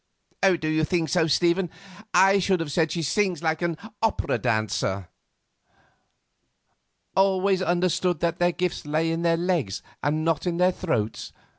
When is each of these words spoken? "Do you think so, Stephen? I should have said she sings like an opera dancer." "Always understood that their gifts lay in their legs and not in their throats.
"Do 0.41 0.67
you 0.67 0.83
think 0.83 1.09
so, 1.09 1.27
Stephen? 1.27 1.69
I 2.11 2.39
should 2.39 2.59
have 2.59 2.71
said 2.71 2.91
she 2.91 3.03
sings 3.03 3.43
like 3.43 3.61
an 3.61 3.77
opera 4.01 4.39
dancer." 4.39 5.09
"Always 7.15 7.61
understood 7.61 8.19
that 8.21 8.39
their 8.39 8.51
gifts 8.51 8.87
lay 8.87 9.11
in 9.11 9.21
their 9.21 9.37
legs 9.37 9.83
and 10.01 10.25
not 10.25 10.47
in 10.47 10.57
their 10.57 10.71
throats. 10.71 11.33